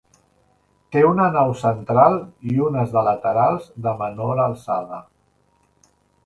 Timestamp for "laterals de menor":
3.09-4.43